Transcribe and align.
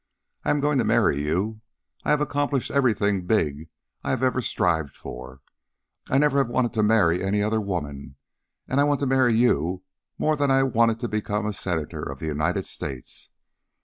I 0.43 0.49
am 0.49 0.61
going 0.61 0.79
to 0.79 0.83
marry 0.83 1.21
you. 1.21 1.61
I 2.03 2.09
have 2.09 2.21
accomplished 2.21 2.71
everything 2.71 3.27
big 3.27 3.69
I 4.03 4.09
have 4.09 4.23
ever 4.23 4.41
strived 4.41 4.97
for. 4.97 5.41
I 6.09 6.17
never 6.17 6.39
have 6.39 6.47
wanted 6.49 6.73
to 6.73 6.81
marry 6.81 7.21
any 7.21 7.43
other 7.43 7.61
woman, 7.61 8.15
and 8.67 8.79
I 8.79 8.83
want 8.83 8.99
to 9.01 9.05
marry 9.05 9.35
you 9.35 9.83
more 10.17 10.35
than 10.35 10.49
I 10.49 10.63
wanted 10.63 11.01
to 11.01 11.07
become 11.07 11.45
a 11.45 11.53
Senator 11.53 12.01
of 12.01 12.17
the 12.17 12.25
United 12.25 12.65
States. 12.65 13.29